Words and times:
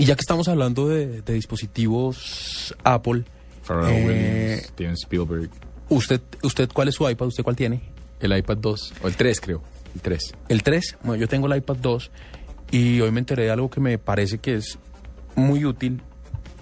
Y 0.00 0.06
ya 0.06 0.16
que 0.16 0.22
estamos 0.22 0.48
hablando 0.48 0.88
de, 0.88 1.20
de 1.20 1.32
dispositivos 1.34 2.74
Apple, 2.84 3.24
Pharrell 3.62 3.90
Eh, 3.90 4.06
Williams, 4.06 4.66
Steven 4.68 4.94
Spielberg. 4.94 5.50
¿usted, 5.90 6.22
¿usted 6.42 6.70
cuál 6.72 6.88
es 6.88 6.94
su 6.94 7.06
iPad? 7.06 7.26
¿Usted 7.26 7.44
cuál 7.44 7.54
tiene? 7.54 7.82
El 8.18 8.34
iPad 8.34 8.56
2, 8.56 8.94
o 9.02 9.08
el 9.08 9.14
3 9.14 9.40
creo, 9.42 9.62
el 9.94 10.00
3. 10.00 10.34
El 10.48 10.62
3. 10.62 10.96
Bueno, 11.02 11.20
yo 11.20 11.28
tengo 11.28 11.48
el 11.48 11.58
iPad 11.58 11.76
2 11.76 12.10
y 12.70 12.98
hoy 13.02 13.10
me 13.10 13.18
enteré 13.18 13.42
de 13.44 13.50
algo 13.50 13.68
que 13.68 13.80
me 13.80 13.98
parece 13.98 14.38
que 14.38 14.54
es 14.54 14.78
muy 15.34 15.66
útil 15.66 16.00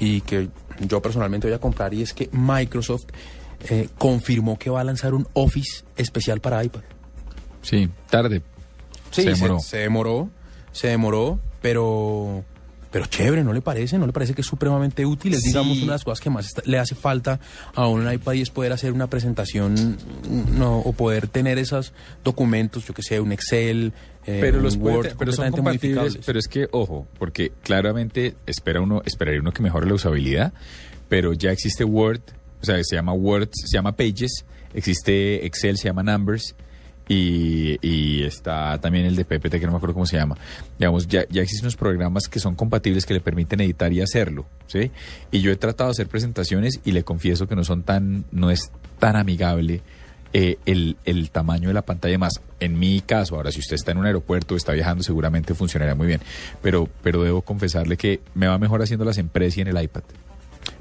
y 0.00 0.20
que 0.22 0.48
yo 0.80 1.00
personalmente 1.00 1.46
voy 1.46 1.54
a 1.54 1.60
comprar 1.60 1.94
y 1.94 2.02
es 2.02 2.14
que 2.14 2.28
Microsoft 2.32 3.04
eh, 3.70 3.88
confirmó 3.98 4.58
que 4.58 4.68
va 4.68 4.80
a 4.80 4.84
lanzar 4.84 5.14
un 5.14 5.28
Office 5.34 5.84
especial 5.96 6.40
para 6.40 6.64
iPad. 6.64 6.82
Sí, 7.62 7.88
tarde. 8.10 8.42
Sí, 9.12 9.22
Se 9.22 9.30
demoró. 9.30 9.60
Se, 9.60 9.76
demoró, 9.78 10.30
se 10.72 10.88
demoró, 10.88 11.38
pero, 11.62 12.44
pero 12.90 13.06
chévere, 13.06 13.44
¿no 13.44 13.52
le 13.52 13.60
parece? 13.60 13.98
¿No 13.98 14.06
le 14.06 14.12
parece 14.12 14.34
que 14.34 14.40
es 14.40 14.46
supremamente 14.46 15.04
útil? 15.04 15.34
Es, 15.34 15.40
Sí. 15.42 15.48
digamos, 15.48 15.76
una 15.78 15.86
de 15.86 15.92
las 15.92 16.04
cosas 16.04 16.20
que 16.20 16.30
más 16.30 16.46
está- 16.46 16.62
le 16.64 16.78
hace 16.78 16.94
falta 16.94 17.38
a 17.74 17.86
un 17.86 18.10
iPad 18.10 18.32
y 18.34 18.42
es 18.42 18.50
poder 18.50 18.72
hacer 18.72 18.92
una 18.92 19.08
presentación 19.08 19.96
no, 20.56 20.78
o 20.78 20.92
poder 20.92 21.28
tener 21.28 21.58
esos 21.58 21.92
documentos, 22.24 22.86
yo 22.86 22.94
que 22.94 23.02
sé, 23.02 23.20
un 23.20 23.32
Excel, 23.32 23.92
eh, 24.26 24.38
pero 24.40 24.58
un 24.58 24.64
los 24.64 24.76
Word, 24.76 25.08
son 25.32 25.50
compatibles, 25.50 26.18
pero 26.24 26.38
es 26.38 26.48
que 26.48 26.68
ojo, 26.72 27.06
porque 27.18 27.52
claramente 27.62 28.34
espera 28.46 28.80
uno 28.80 29.02
esperaría 29.04 29.40
uno 29.40 29.52
que 29.52 29.62
mejore 29.62 29.86
la 29.86 29.94
usabilidad, 29.94 30.52
pero 31.08 31.32
ya 31.32 31.50
existe 31.52 31.84
Word, 31.84 32.20
o 32.60 32.64
sea, 32.64 32.76
se 32.82 32.96
llama 32.96 33.12
Word, 33.12 33.48
se 33.52 33.74
llama 33.76 33.92
Pages, 33.96 34.44
existe 34.74 35.46
Excel, 35.46 35.76
se 35.78 35.84
llama 35.88 36.02
Numbers 36.02 36.54
y, 37.08 37.78
y 37.80 38.22
está 38.22 38.78
también 38.78 39.06
el 39.06 39.16
de 39.16 39.24
PPT 39.24 39.58
que 39.58 39.66
no 39.66 39.72
me 39.72 39.76
acuerdo 39.78 39.94
cómo 39.94 40.06
se 40.06 40.16
llama. 40.16 40.36
Digamos, 40.78 41.08
ya, 41.08 41.24
ya 41.30 41.42
existen 41.42 41.66
unos 41.66 41.76
programas 41.76 42.28
que 42.28 42.38
son 42.38 42.54
compatibles 42.54 43.06
que 43.06 43.14
le 43.14 43.20
permiten 43.20 43.60
editar 43.60 43.92
y 43.92 44.00
hacerlo, 44.00 44.46
¿sí? 44.66 44.90
Y 45.30 45.40
yo 45.40 45.50
he 45.50 45.56
tratado 45.56 45.88
de 45.88 45.92
hacer 45.92 46.08
presentaciones 46.08 46.80
y 46.84 46.92
le 46.92 47.02
confieso 47.02 47.48
que 47.48 47.56
no 47.56 47.64
son 47.64 47.82
tan 47.82 48.24
no 48.30 48.50
es 48.50 48.70
tan 48.98 49.16
amigable 49.16 49.82
eh, 50.34 50.58
el, 50.66 50.98
el 51.06 51.30
tamaño 51.30 51.68
de 51.68 51.74
la 51.74 51.82
pantalla 51.82 52.18
más. 52.18 52.34
En 52.60 52.78
mi 52.78 53.00
caso, 53.00 53.36
ahora 53.36 53.50
si 53.50 53.60
usted 53.60 53.76
está 53.76 53.92
en 53.92 53.98
un 53.98 54.06
aeropuerto 54.06 54.56
está 54.56 54.72
viajando, 54.72 55.02
seguramente 55.02 55.54
funcionaría 55.54 55.94
muy 55.94 56.06
bien. 56.06 56.20
Pero, 56.62 56.88
pero 57.02 57.22
debo 57.22 57.40
confesarle 57.40 57.96
que 57.96 58.20
me 58.34 58.46
va 58.46 58.58
mejor 58.58 58.82
haciéndolas 58.82 59.16
en 59.16 59.30
Press 59.30 59.56
y 59.56 59.62
en 59.62 59.68
el 59.68 59.82
iPad. 59.82 60.02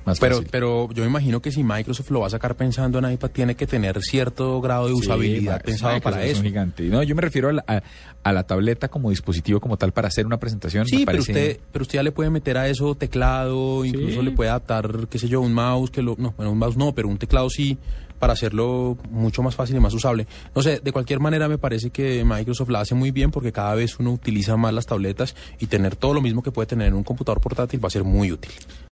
Más 0.08 0.20
Pero, 0.22 0.36
fácil. 0.38 0.50
pero 0.52 0.88
yo 0.94 1.04
me 1.04 1.10
imagino 1.10 1.42
que 1.42 1.52
si 1.52 1.64
Microsoft 1.66 2.10
lo 2.12 2.22
va 2.22 2.28
a 2.28 2.30
sacar 2.30 2.56
pensando 2.56 2.98
en 2.98 3.12
iPad, 3.12 3.30
tiene 3.30 3.56
que 3.56 3.68
tener 3.68 4.02
cierto 4.02 4.62
grado 4.62 4.88
de 4.88 4.94
usabilidad 4.94 5.62
pensado 5.62 5.94
Microsoft 5.96 6.14
para 6.16 6.26
es 6.26 6.32
eso. 6.32 6.40
un 6.42 6.48
gigante. 6.48 6.84
No, 6.86 7.04
yo 7.04 7.14
me 7.14 7.22
refiero 7.22 7.50
a 7.50 7.54
la, 7.54 7.64
a, 7.68 7.84
a 8.24 8.32
la 8.34 8.44
tableta 8.44 8.88
como 8.88 9.10
dispositivo 9.10 9.60
como 9.60 9.76
tal 9.78 9.92
para 9.92 10.08
hacer 10.08 10.26
una 10.26 10.38
presentación. 10.40 10.88
Sí, 10.88 11.04
pero 11.06 11.20
usted, 11.20 11.60
pero 11.74 11.84
usted 11.84 11.96
ya 12.00 12.04
le 12.04 12.14
puede 12.14 12.30
meter 12.30 12.58
a 12.58 12.68
eso 12.70 12.96
teclado, 12.96 13.84
incluso 13.86 14.22
Sí. 14.22 14.26
le 14.26 14.32
puede 14.32 14.50
adaptar, 14.50 15.08
qué 15.10 15.20
sé 15.20 15.28
yo, 15.28 15.42
un 15.42 15.54
mouse, 15.54 15.92
que 15.92 16.02
lo, 16.02 16.16
no, 16.18 16.34
bueno, 16.38 16.54
un 16.54 16.58
mouse 16.58 16.78
no, 16.78 16.96
pero 16.96 17.10
un 17.10 17.18
teclado 17.18 17.50
sí, 17.50 17.78
para 18.18 18.34
hacerlo 18.34 18.98
mucho 19.12 19.44
más 19.44 19.56
fácil 19.56 19.76
y 19.76 19.80
más 19.80 19.94
usable. 19.94 20.26
No 20.56 20.64
sé, 20.64 20.80
de 20.84 20.92
cualquier 20.92 21.20
manera 21.20 21.48
me 21.50 21.58
parece 21.58 21.90
que 21.92 22.24
Microsoft 22.26 22.70
la 22.70 22.80
hace 22.80 22.96
muy 22.96 23.12
bien 23.12 23.30
porque 23.30 23.52
cada 23.52 23.76
vez 23.76 24.00
uno 24.00 24.14
utiliza 24.14 24.56
más 24.58 24.74
las 24.74 24.86
tabletas 24.86 25.36
y 25.60 25.68
tener 25.68 25.96
todo 25.98 26.14
lo 26.16 26.22
mismo 26.22 26.42
que 26.42 26.52
puede 26.52 26.66
tener 26.66 26.88
en 26.88 26.94
un 26.96 27.04
computador 27.04 27.42
portátil 27.42 27.84
va 27.84 27.88
a 27.88 27.92
ser 27.92 28.04
muy 28.06 28.32
útil. 28.32 28.52